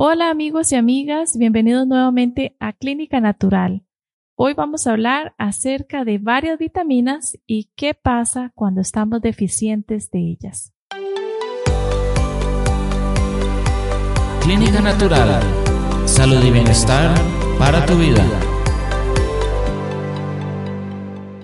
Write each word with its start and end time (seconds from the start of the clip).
Hola 0.00 0.30
amigos 0.30 0.70
y 0.70 0.76
amigas, 0.76 1.36
bienvenidos 1.36 1.84
nuevamente 1.84 2.56
a 2.60 2.72
Clínica 2.72 3.20
Natural. 3.20 3.82
Hoy 4.36 4.54
vamos 4.54 4.86
a 4.86 4.92
hablar 4.92 5.34
acerca 5.38 6.04
de 6.04 6.18
varias 6.18 6.56
vitaminas 6.56 7.36
y 7.48 7.72
qué 7.74 7.94
pasa 7.94 8.52
cuando 8.54 8.80
estamos 8.80 9.20
deficientes 9.22 10.12
de 10.12 10.20
ellas. 10.20 10.72
Clínica 14.40 14.80
Natural, 14.80 15.42
salud 16.04 16.44
y 16.44 16.52
bienestar 16.52 17.12
para 17.58 17.84
tu 17.84 17.94
vida. 17.94 18.24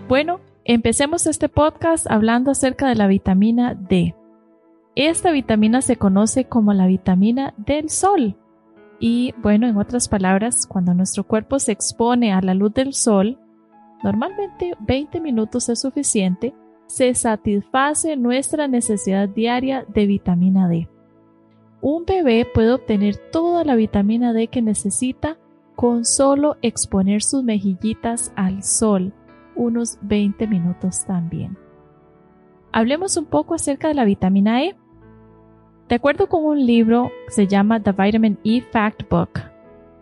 Bueno, 0.07 0.39
empecemos 0.65 1.27
este 1.27 1.49
podcast 1.49 2.09
hablando 2.09 2.53
acerca 2.53 2.89
de 2.89 2.95
la 2.95 3.09
vitamina 3.09 3.75
D. 3.75 4.15
Esta 4.95 5.33
vitamina 5.33 5.83
se 5.83 5.97
conoce 5.97 6.45
como 6.45 6.73
la 6.73 6.87
vitamina 6.87 7.53
del 7.57 7.91
sol 7.91 8.37
y 9.07 9.35
bueno, 9.37 9.67
en 9.67 9.77
otras 9.77 10.09
palabras, 10.09 10.67
cuando 10.67 10.95
nuestro 10.95 11.25
cuerpo 11.25 11.59
se 11.59 11.73
expone 11.73 12.33
a 12.33 12.41
la 12.41 12.55
luz 12.55 12.73
del 12.73 12.95
sol, 12.95 13.39
normalmente 14.03 14.73
20 14.81 15.21
minutos 15.21 15.69
es 15.69 15.83
suficiente, 15.83 16.55
se 16.87 17.13
satisface 17.15 18.17
nuestra 18.17 18.67
necesidad 18.67 19.29
diaria 19.29 19.85
de 19.93 20.07
vitamina 20.07 20.69
D. 20.69 20.89
Un 21.83 22.07
bebé 22.07 22.47
puede 22.47 22.73
obtener 22.73 23.17
toda 23.31 23.63
la 23.63 23.75
vitamina 23.75 24.33
D 24.33 24.47
que 24.47 24.63
necesita 24.63 25.37
con 25.77 26.07
solo 26.07 26.57
exponer 26.63 27.23
sus 27.23 27.45
mejillitas 27.45 28.33
al 28.37 28.63
sol, 28.63 29.13
unos 29.55 29.99
20 30.01 30.47
minutos 30.47 31.05
también. 31.05 31.59
Hablemos 32.73 33.19
un 33.19 33.27
poco 33.27 33.53
acerca 33.53 33.89
de 33.89 33.95
la 33.95 34.07
vitamina 34.07 34.65
E. 34.65 34.77
De 35.89 35.97
acuerdo 35.97 36.29
con 36.29 36.45
un 36.45 36.65
libro 36.65 37.11
que 37.27 37.33
se 37.33 37.47
llama 37.47 37.81
The 37.81 37.93
Vitamin 37.93 38.39
E 38.43 38.63
Fact 38.63 39.09
Book, 39.11 39.41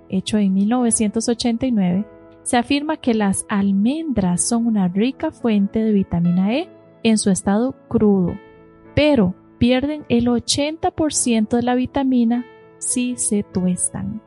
hecho 0.09 0.39
en 0.39 0.55
1989, 0.55 2.07
se 2.43 2.57
afirma 2.57 2.97
que 2.97 3.15
las 3.15 3.45
almendras 3.49 4.47
son 4.47 4.67
una 4.67 4.89
rica 4.89 5.31
fuente 5.33 5.83
de 5.83 5.93
vitamina 5.93 6.55
E 6.55 6.69
en 7.03 7.19
su 7.19 7.31
estado 7.31 7.75
crudo, 7.89 8.37
pero 8.95 9.35
pierden 9.59 10.05
el 10.09 10.27
80% 10.27 11.57
de 11.57 11.63
la 11.63 11.75
vitamina 11.75 12.47
si 12.79 13.17
se 13.17 13.43
tuestan. 13.43 14.21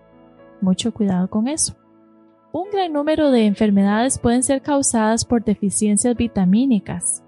Mucho 0.62 0.94
cuidado 0.94 1.30
con 1.30 1.48
eso. 1.48 1.76
Un 2.52 2.70
gran 2.72 2.94
número 2.94 3.32
de 3.32 3.46
enfermedades 3.46 4.18
pueden 4.18 4.44
ser 4.44 4.62
causadas 4.62 5.26
por 5.26 5.44
deficiencias 5.44 6.16
vitamínicas. 6.16 7.24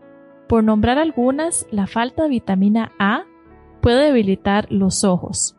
Por 0.48 0.64
nombrar 0.64 0.98
algunas, 0.98 1.68
la 1.70 1.86
falta 1.86 2.24
de 2.24 2.30
vitamina 2.30 2.94
A 2.98 3.26
puede 3.82 4.06
debilitar 4.06 4.68
los 4.72 5.04
ojos. 5.04 5.56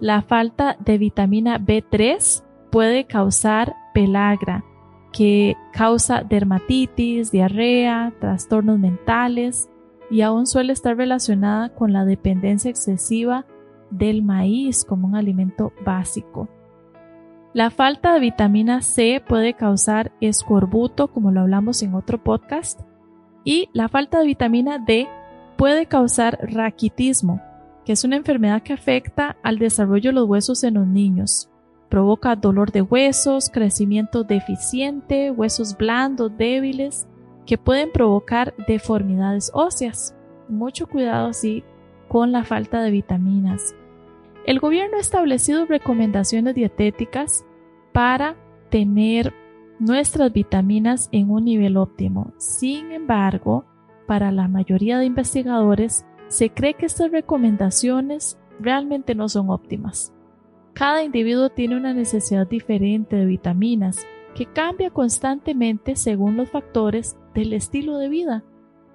La 0.00 0.22
falta 0.22 0.76
de 0.84 0.98
vitamina 0.98 1.58
B3 1.58 2.42
puede 2.70 3.06
causar 3.06 3.74
pelagra, 3.94 4.64
que 5.12 5.56
causa 5.72 6.22
dermatitis, 6.22 7.30
diarrea, 7.30 8.12
trastornos 8.20 8.78
mentales 8.78 9.70
y 10.10 10.20
aún 10.20 10.46
suele 10.46 10.72
estar 10.72 10.96
relacionada 10.96 11.70
con 11.70 11.92
la 11.92 12.04
dependencia 12.04 12.70
excesiva 12.70 13.46
del 13.90 14.22
maíz 14.22 14.84
como 14.84 15.06
un 15.06 15.16
alimento 15.16 15.72
básico. 15.84 16.48
La 17.54 17.70
falta 17.70 18.12
de 18.12 18.20
vitamina 18.20 18.82
C 18.82 19.22
puede 19.26 19.54
causar 19.54 20.12
escorbuto, 20.20 21.08
como 21.08 21.30
lo 21.30 21.40
hablamos 21.40 21.82
en 21.82 21.94
otro 21.94 22.22
podcast, 22.22 22.80
y 23.44 23.70
la 23.72 23.88
falta 23.88 24.18
de 24.18 24.26
vitamina 24.26 24.78
D 24.78 25.08
puede 25.56 25.86
causar 25.86 26.38
raquitismo, 26.42 27.40
que 27.86 27.92
es 27.92 28.02
una 28.02 28.16
enfermedad 28.16 28.62
que 28.64 28.72
afecta 28.72 29.36
al 29.44 29.60
desarrollo 29.60 30.10
de 30.10 30.14
los 30.14 30.28
huesos 30.28 30.64
en 30.64 30.74
los 30.74 30.88
niños. 30.88 31.48
Provoca 31.88 32.34
dolor 32.34 32.72
de 32.72 32.82
huesos, 32.82 33.48
crecimiento 33.48 34.24
deficiente, 34.24 35.30
huesos 35.30 35.76
blandos, 35.76 36.36
débiles, 36.36 37.06
que 37.46 37.58
pueden 37.58 37.92
provocar 37.92 38.54
deformidades 38.66 39.52
óseas. 39.54 40.16
Mucho 40.48 40.88
cuidado 40.88 41.28
así 41.28 41.62
con 42.08 42.32
la 42.32 42.42
falta 42.42 42.82
de 42.82 42.90
vitaminas. 42.90 43.76
El 44.46 44.58
gobierno 44.58 44.96
ha 44.96 45.00
establecido 45.00 45.64
recomendaciones 45.64 46.56
dietéticas 46.56 47.44
para 47.92 48.34
tener 48.68 49.32
nuestras 49.78 50.32
vitaminas 50.32 51.08
en 51.12 51.30
un 51.30 51.44
nivel 51.44 51.76
óptimo. 51.76 52.32
Sin 52.38 52.90
embargo, 52.90 53.64
para 54.08 54.32
la 54.32 54.48
mayoría 54.48 54.98
de 54.98 55.06
investigadores, 55.06 56.04
se 56.28 56.50
cree 56.50 56.74
que 56.74 56.86
estas 56.86 57.10
recomendaciones 57.10 58.38
realmente 58.60 59.14
no 59.14 59.28
son 59.28 59.50
óptimas. 59.50 60.12
Cada 60.72 61.02
individuo 61.02 61.50
tiene 61.50 61.76
una 61.76 61.94
necesidad 61.94 62.46
diferente 62.46 63.16
de 63.16 63.26
vitaminas 63.26 64.06
que 64.34 64.46
cambia 64.46 64.90
constantemente 64.90 65.96
según 65.96 66.36
los 66.36 66.50
factores 66.50 67.16
del 67.34 67.54
estilo 67.54 67.96
de 67.96 68.08
vida. 68.08 68.44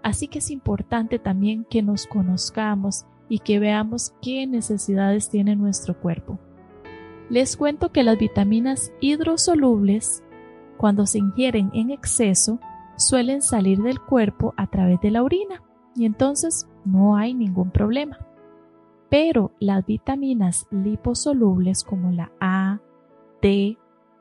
Así 0.03 0.27
que 0.27 0.39
es 0.39 0.51
importante 0.51 1.19
también 1.19 1.65
que 1.69 1.81
nos 1.81 2.05
conozcamos 2.05 3.05
y 3.29 3.39
que 3.39 3.59
veamos 3.59 4.13
qué 4.21 4.45
necesidades 4.45 5.29
tiene 5.29 5.55
nuestro 5.55 5.99
cuerpo. 5.99 6.39
Les 7.29 7.55
cuento 7.55 7.91
que 7.91 8.03
las 8.03 8.17
vitaminas 8.17 8.91
hidrosolubles, 8.99 10.23
cuando 10.77 11.05
se 11.05 11.19
ingieren 11.19 11.71
en 11.73 11.89
exceso, 11.89 12.59
suelen 12.97 13.41
salir 13.41 13.81
del 13.81 13.99
cuerpo 14.01 14.53
a 14.57 14.67
través 14.67 14.99
de 15.01 15.11
la 15.11 15.23
orina 15.23 15.63
y 15.95 16.05
entonces 16.05 16.67
no 16.85 17.15
hay 17.15 17.33
ningún 17.33 17.71
problema. 17.71 18.19
Pero 19.09 19.51
las 19.59 19.85
vitaminas 19.85 20.67
liposolubles 20.71 21.83
como 21.83 22.11
la 22.11 22.31
A, 22.39 22.79
D, 23.41 23.77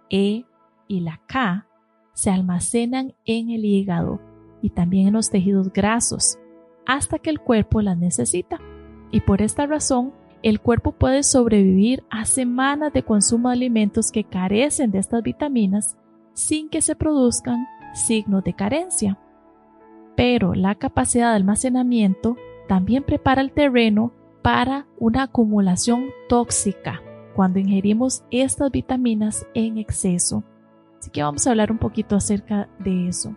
E 0.08 0.44
y 0.88 1.00
la 1.00 1.20
K 1.26 1.66
se 2.12 2.30
almacenan 2.30 3.14
en 3.24 3.50
el 3.50 3.64
hígado 3.64 4.20
y 4.62 4.70
también 4.70 5.08
en 5.08 5.14
los 5.14 5.30
tejidos 5.30 5.72
grasos 5.72 6.38
hasta 6.86 7.18
que 7.18 7.30
el 7.30 7.40
cuerpo 7.40 7.82
las 7.82 7.96
necesita. 7.96 8.58
Y 9.12 9.20
por 9.20 9.42
esta 9.42 9.66
razón, 9.66 10.12
el 10.42 10.60
cuerpo 10.60 10.92
puede 10.92 11.22
sobrevivir 11.22 12.02
a 12.10 12.24
semanas 12.24 12.92
de 12.92 13.04
consumo 13.04 13.48
de 13.48 13.54
alimentos 13.54 14.10
que 14.10 14.24
carecen 14.24 14.90
de 14.90 14.98
estas 14.98 15.22
vitaminas 15.22 15.96
sin 16.32 16.68
que 16.68 16.80
se 16.80 16.96
produzcan 16.96 17.66
signos 17.94 18.42
de 18.44 18.54
carencia. 18.54 19.18
Pero 20.16 20.54
la 20.54 20.74
capacidad 20.74 21.30
de 21.30 21.36
almacenamiento 21.36 22.36
también 22.70 23.02
prepara 23.02 23.42
el 23.42 23.50
terreno 23.50 24.12
para 24.42 24.86
una 24.96 25.24
acumulación 25.24 26.04
tóxica 26.28 27.02
cuando 27.34 27.58
ingerimos 27.58 28.22
estas 28.30 28.70
vitaminas 28.70 29.44
en 29.54 29.76
exceso. 29.76 30.44
Así 30.96 31.10
que 31.10 31.24
vamos 31.24 31.44
a 31.44 31.50
hablar 31.50 31.72
un 31.72 31.78
poquito 31.78 32.14
acerca 32.14 32.68
de 32.78 33.08
eso. 33.08 33.34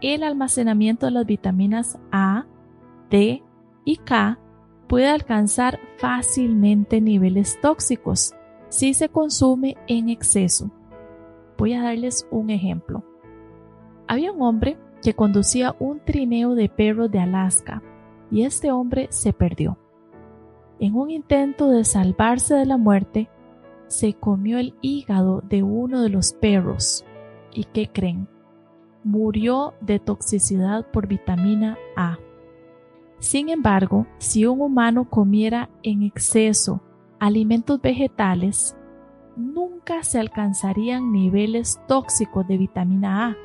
El 0.00 0.22
almacenamiento 0.22 1.06
de 1.06 1.10
las 1.10 1.26
vitaminas 1.26 1.98
A, 2.12 2.46
D 3.10 3.42
y 3.84 3.96
K 3.96 4.38
puede 4.86 5.08
alcanzar 5.08 5.80
fácilmente 5.98 7.00
niveles 7.00 7.60
tóxicos 7.60 8.32
si 8.68 8.94
se 8.94 9.08
consume 9.08 9.76
en 9.88 10.08
exceso. 10.08 10.70
Voy 11.58 11.72
a 11.72 11.82
darles 11.82 12.28
un 12.30 12.50
ejemplo. 12.50 13.02
Había 14.06 14.30
un 14.30 14.40
hombre 14.40 14.78
que 15.02 15.14
conducía 15.14 15.74
un 15.80 15.98
trineo 15.98 16.54
de 16.54 16.68
perros 16.68 17.10
de 17.10 17.18
Alaska 17.18 17.82
y 18.34 18.42
este 18.42 18.72
hombre 18.72 19.06
se 19.10 19.32
perdió. 19.32 19.78
En 20.80 20.96
un 20.96 21.08
intento 21.08 21.70
de 21.70 21.84
salvarse 21.84 22.56
de 22.56 22.66
la 22.66 22.76
muerte, 22.76 23.30
se 23.86 24.14
comió 24.14 24.58
el 24.58 24.74
hígado 24.80 25.40
de 25.48 25.62
uno 25.62 26.02
de 26.02 26.08
los 26.08 26.32
perros. 26.32 27.04
¿Y 27.52 27.62
qué 27.62 27.88
creen? 27.92 28.26
Murió 29.04 29.74
de 29.80 30.00
toxicidad 30.00 30.90
por 30.90 31.06
vitamina 31.06 31.78
A. 31.94 32.18
Sin 33.20 33.50
embargo, 33.50 34.04
si 34.18 34.46
un 34.46 34.62
humano 34.62 35.08
comiera 35.08 35.70
en 35.84 36.02
exceso 36.02 36.82
alimentos 37.20 37.80
vegetales, 37.80 38.74
nunca 39.36 40.02
se 40.02 40.18
alcanzarían 40.18 41.12
niveles 41.12 41.80
tóxicos 41.86 42.48
de 42.48 42.58
vitamina 42.58 43.28
A, 43.28 43.36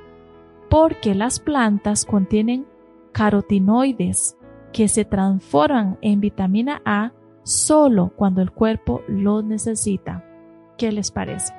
porque 0.67 1.13
las 1.13 1.39
plantas 1.39 2.05
contienen 2.05 2.65
carotinoides, 3.11 4.35
que 4.73 4.87
se 4.87 5.05
transforman 5.05 5.97
en 6.01 6.19
vitamina 6.19 6.81
A 6.85 7.11
solo 7.43 8.11
cuando 8.15 8.41
el 8.41 8.51
cuerpo 8.51 9.01
lo 9.07 9.41
necesita. 9.41 10.23
¿Qué 10.77 10.91
les 10.91 11.11
parece? 11.11 11.53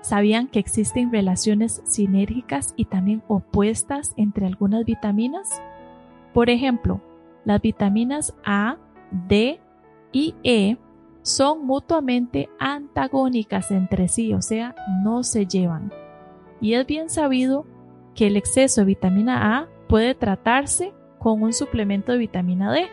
¿Sabían 0.00 0.46
que 0.48 0.58
existen 0.60 1.12
relaciones 1.12 1.82
sinérgicas 1.84 2.72
y 2.76 2.84
también 2.84 3.22
opuestas 3.26 4.14
entre 4.16 4.46
algunas 4.46 4.84
vitaminas? 4.84 5.60
Por 6.32 6.50
ejemplo, 6.50 7.00
las 7.44 7.60
vitaminas 7.60 8.34
A, 8.44 8.76
D 9.10 9.60
y 10.12 10.34
E 10.44 10.78
son 11.22 11.66
mutuamente 11.66 12.48
antagónicas 12.58 13.70
entre 13.70 14.08
sí, 14.08 14.32
o 14.32 14.40
sea, 14.40 14.74
no 15.02 15.24
se 15.24 15.46
llevan. 15.46 15.92
Y 16.60 16.74
es 16.74 16.86
bien 16.86 17.10
sabido 17.10 17.66
que 18.14 18.28
el 18.28 18.36
exceso 18.36 18.80
de 18.80 18.86
vitamina 18.86 19.58
A 19.58 19.68
puede 19.88 20.14
tratarse 20.14 20.92
con 21.18 21.42
un 21.42 21.52
suplemento 21.52 22.12
de 22.12 22.18
vitamina 22.18 22.72
D. 22.72 22.88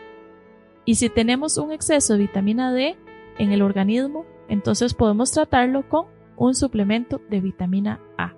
Y 0.86 0.96
si 0.96 1.10
tenemos 1.10 1.58
un 1.58 1.72
exceso 1.72 2.14
de 2.14 2.20
vitamina 2.20 2.72
D, 2.72 2.98
en 3.38 3.52
el 3.52 3.62
organismo, 3.62 4.26
entonces 4.48 4.94
podemos 4.94 5.32
tratarlo 5.32 5.88
con 5.88 6.06
un 6.38 6.56
suplemento 6.56 7.22
de 7.30 7.42
vitamina 7.42 8.00
A. 8.18 8.34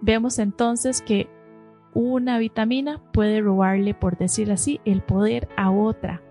Vemos 0.00 0.38
entonces 0.38 1.02
que 1.02 1.28
una 1.94 2.38
vitamina 2.38 3.00
puede 3.12 3.40
robarle, 3.40 3.94
por 3.94 4.18
decir 4.18 4.52
así, 4.52 4.80
el 4.84 5.02
poder 5.02 5.48
a 5.56 5.70
otra. 5.70 6.22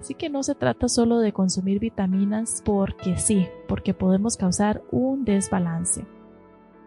Así 0.00 0.14
que 0.14 0.30
no 0.30 0.42
se 0.42 0.54
trata 0.54 0.88
solo 0.88 1.18
de 1.18 1.32
consumir 1.32 1.78
vitaminas 1.78 2.62
porque 2.64 3.18
sí, 3.18 3.46
porque 3.68 3.94
podemos 3.94 4.36
causar 4.36 4.82
un 4.90 5.24
desbalance. 5.24 6.06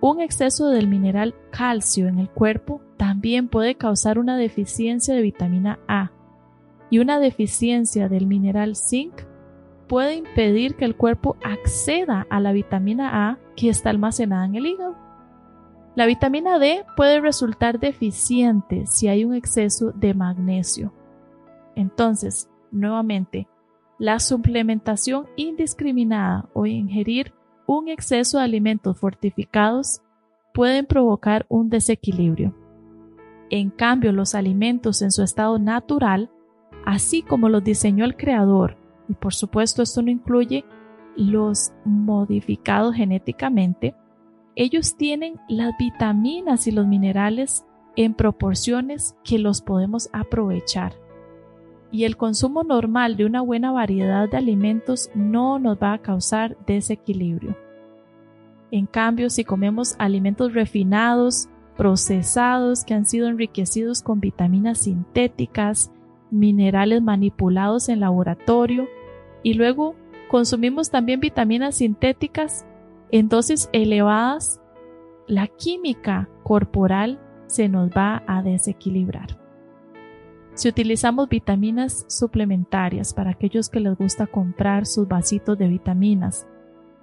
Un 0.01 0.19
exceso 0.19 0.69
del 0.69 0.87
mineral 0.87 1.35
calcio 1.51 2.07
en 2.07 2.19
el 2.19 2.29
cuerpo 2.29 2.81
también 2.97 3.47
puede 3.47 3.75
causar 3.75 4.19
una 4.19 4.37
deficiencia 4.37 5.13
de 5.13 5.21
vitamina 5.21 5.79
A 5.87 6.11
y 6.89 6.99
una 6.99 7.19
deficiencia 7.19 8.09
del 8.09 8.27
mineral 8.27 8.75
zinc 8.75 9.23
puede 9.87 10.15
impedir 10.15 10.75
que 10.75 10.85
el 10.85 10.95
cuerpo 10.95 11.37
acceda 11.43 12.25
a 12.29 12.39
la 12.39 12.51
vitamina 12.51 13.29
A 13.29 13.39
que 13.55 13.69
está 13.69 13.89
almacenada 13.89 14.45
en 14.45 14.55
el 14.55 14.65
hígado. 14.65 14.95
La 15.95 16.05
vitamina 16.05 16.59
D 16.59 16.85
puede 16.97 17.21
resultar 17.21 17.79
deficiente 17.79 18.85
si 18.85 19.07
hay 19.07 19.23
un 19.23 19.33
exceso 19.33 19.91
de 19.91 20.13
magnesio. 20.13 20.93
Entonces, 21.75 22.49
nuevamente, 22.71 23.47
la 23.97 24.19
suplementación 24.19 25.27
indiscriminada 25.37 26.49
o 26.53 26.65
ingerir 26.65 27.33
un 27.65 27.87
exceso 27.87 28.37
de 28.37 28.43
alimentos 28.43 28.99
fortificados 28.99 30.01
pueden 30.53 30.85
provocar 30.85 31.45
un 31.49 31.69
desequilibrio. 31.69 32.53
En 33.49 33.69
cambio, 33.69 34.11
los 34.11 34.35
alimentos 34.35 35.01
en 35.01 35.11
su 35.11 35.23
estado 35.23 35.59
natural, 35.59 36.31
así 36.85 37.21
como 37.21 37.49
los 37.49 37.63
diseñó 37.63 38.05
el 38.05 38.15
creador 38.15 38.77
y 39.07 39.13
por 39.13 39.33
supuesto 39.33 39.81
esto 39.81 40.01
no 40.01 40.11
incluye 40.11 40.65
los 41.15 41.71
modificados 41.85 42.95
genéticamente, 42.95 43.95
ellos 44.55 44.95
tienen 44.95 45.39
las 45.47 45.77
vitaminas 45.77 46.67
y 46.67 46.71
los 46.71 46.87
minerales 46.87 47.65
en 47.95 48.13
proporciones 48.13 49.15
que 49.23 49.37
los 49.37 49.61
podemos 49.61 50.09
aprovechar. 50.13 50.93
Y 51.91 52.03
el 52.03 52.17
consumo 52.17 52.63
normal 52.63 53.15
de 53.15 53.25
una 53.25 53.41
buena 53.41 53.71
variedad 53.71 54.29
de 54.29 54.37
alimentos 54.37 55.09
no 55.13 55.59
nos 55.59 55.77
va 55.77 55.93
a 55.93 56.01
causar 56.01 56.57
desequilibrio. 56.65 57.55
En 58.71 58.85
cambio, 58.85 59.29
si 59.29 59.45
comemos 59.45 59.95
alimentos 59.99 60.53
refinados, 60.53 61.47
procesados, 61.77 62.83
que 62.83 62.93
han 62.93 63.05
sido 63.05 63.27
enriquecidos 63.27 64.01
con 64.01 64.19
vitaminas 64.19 64.79
sintéticas, 64.79 65.91
minerales 66.31 67.01
manipulados 67.01 67.89
en 67.89 67.99
laboratorio 67.99 68.87
y 69.43 69.53
luego 69.53 69.95
consumimos 70.29 70.89
también 70.89 71.19
vitaminas 71.19 71.75
sintéticas 71.75 72.65
en 73.11 73.29
dosis 73.29 73.69
elevadas, 73.71 74.59
la 75.27 75.47
química 75.47 76.29
corporal 76.43 77.19
se 77.47 77.69
nos 77.69 77.89
va 77.89 78.23
a 78.27 78.41
desequilibrar. 78.41 79.39
Si 80.53 80.69
utilizamos 80.69 81.29
vitaminas 81.29 82.05
suplementarias 82.07 83.13
para 83.13 83.31
aquellos 83.31 83.69
que 83.69 83.81
les 83.81 83.97
gusta 83.97 84.25
comprar 84.25 84.85
sus 84.85 85.07
vasitos 85.07 85.57
de 85.57 85.67
vitaminas, 85.67 86.47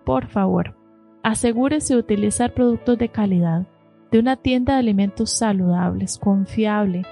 por 0.04 0.26
favor, 0.26 0.74
asegúrese 1.22 1.94
de 1.94 2.00
utilizar 2.00 2.54
productos 2.54 2.98
de 2.98 3.08
calidad 3.08 3.66
de 4.12 4.18
una 4.18 4.36
tienda 4.36 4.74
de 4.74 4.80
alimentos 4.80 5.30
saludables, 5.30 6.18
confiable, 6.18 7.02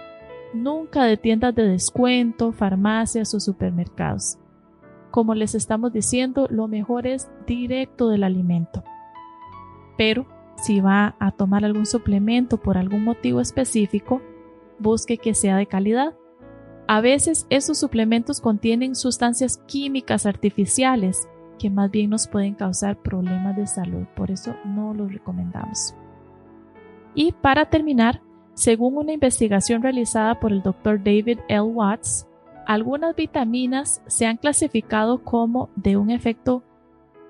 nunca 0.52 1.04
de 1.04 1.16
tiendas 1.16 1.54
de 1.54 1.66
descuento, 1.66 2.52
farmacias 2.52 3.32
o 3.34 3.40
supermercados. 3.40 4.38
Como 5.10 5.34
les 5.34 5.54
estamos 5.54 5.94
diciendo, 5.94 6.46
lo 6.50 6.68
mejor 6.68 7.06
es 7.06 7.30
directo 7.46 8.10
del 8.10 8.22
alimento. 8.22 8.84
Pero 9.96 10.26
si 10.56 10.80
va 10.80 11.16
a 11.18 11.32
tomar 11.32 11.64
algún 11.64 11.86
suplemento 11.86 12.58
por 12.58 12.76
algún 12.76 13.02
motivo 13.02 13.40
específico, 13.40 14.20
busque 14.78 15.16
que 15.16 15.32
sea 15.32 15.56
de 15.56 15.66
calidad. 15.66 16.14
A 16.86 17.00
veces 17.00 17.46
esos 17.48 17.78
suplementos 17.78 18.42
contienen 18.42 18.94
sustancias 18.94 19.56
químicas 19.66 20.26
artificiales 20.26 21.28
que 21.58 21.70
más 21.70 21.90
bien 21.90 22.10
nos 22.10 22.28
pueden 22.28 22.54
causar 22.54 23.00
problemas 23.00 23.56
de 23.56 23.66
salud, 23.66 24.04
por 24.16 24.30
eso 24.30 24.54
no 24.64 24.92
los 24.92 25.12
recomendamos. 25.12 25.94
Y 27.14 27.32
para 27.32 27.66
terminar, 27.66 28.22
según 28.54 28.96
una 28.96 29.12
investigación 29.12 29.82
realizada 29.82 30.38
por 30.38 30.52
el 30.52 30.62
Dr. 30.62 30.98
David 31.02 31.40
L. 31.48 31.62
Watts, 31.62 32.26
algunas 32.66 33.16
vitaminas 33.16 34.02
se 34.06 34.26
han 34.26 34.36
clasificado 34.36 35.24
como 35.24 35.70
de 35.76 35.96
un 35.96 36.10
efecto 36.10 36.62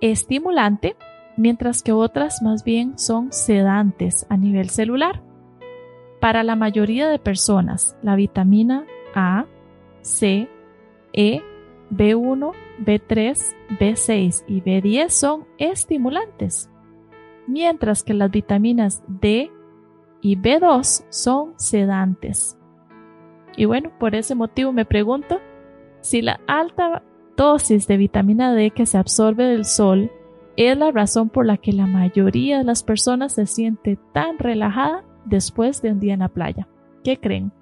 estimulante, 0.00 0.96
mientras 1.36 1.82
que 1.82 1.92
otras 1.92 2.42
más 2.42 2.64
bien 2.64 2.98
son 2.98 3.32
sedantes 3.32 4.26
a 4.28 4.36
nivel 4.36 4.70
celular. 4.70 5.22
Para 6.20 6.42
la 6.42 6.56
mayoría 6.56 7.08
de 7.08 7.18
personas, 7.18 7.96
la 8.02 8.16
vitamina 8.16 8.84
A, 9.14 9.46
C, 10.02 10.48
E, 11.12 11.42
B1, 11.90 12.52
B3, 12.84 13.56
B6 13.78 14.44
y 14.46 14.60
B10 14.60 15.08
son 15.08 15.46
estimulantes, 15.58 16.70
mientras 17.46 18.02
que 18.02 18.14
las 18.14 18.30
vitaminas 18.30 19.02
D, 19.08 19.50
y 20.22 20.36
B2 20.36 21.04
son 21.08 21.54
sedantes. 21.56 22.56
Y 23.56 23.64
bueno, 23.64 23.90
por 23.98 24.14
ese 24.14 24.34
motivo 24.34 24.72
me 24.72 24.84
pregunto 24.84 25.40
si 26.00 26.22
la 26.22 26.40
alta 26.46 27.02
dosis 27.36 27.86
de 27.86 27.96
vitamina 27.96 28.52
D 28.54 28.70
que 28.70 28.86
se 28.86 28.98
absorbe 28.98 29.44
del 29.44 29.64
sol 29.64 30.10
es 30.56 30.76
la 30.76 30.90
razón 30.90 31.30
por 31.30 31.46
la 31.46 31.56
que 31.56 31.72
la 31.72 31.86
mayoría 31.86 32.58
de 32.58 32.64
las 32.64 32.82
personas 32.82 33.34
se 33.34 33.46
siente 33.46 33.98
tan 34.12 34.38
relajada 34.38 35.04
después 35.24 35.80
de 35.82 35.92
un 35.92 36.00
día 36.00 36.14
en 36.14 36.20
la 36.20 36.28
playa. 36.28 36.68
¿Qué 37.02 37.18
creen? 37.18 37.52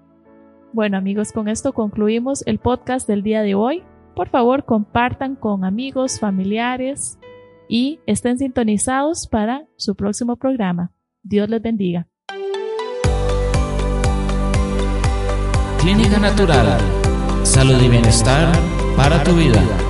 Bueno 0.72 0.96
amigos, 0.96 1.32
con 1.32 1.48
esto 1.48 1.72
concluimos 1.72 2.46
el 2.46 2.58
podcast 2.58 3.08
del 3.08 3.22
día 3.22 3.42
de 3.42 3.54
hoy. 3.54 3.82
Por 4.14 4.28
favor, 4.28 4.64
compartan 4.64 5.36
con 5.36 5.64
amigos, 5.64 6.18
familiares 6.18 7.18
y 7.68 8.00
estén 8.06 8.38
sintonizados 8.38 9.28
para 9.28 9.66
su 9.76 9.94
próximo 9.94 10.36
programa. 10.36 10.92
Dios 11.22 11.48
les 11.48 11.62
bendiga. 11.62 12.08
Clínica 15.88 16.18
Natural. 16.18 16.78
Salud 17.44 17.80
y 17.80 17.88
bienestar 17.88 18.52
para 18.94 19.24
tu 19.24 19.32
vida. 19.34 19.87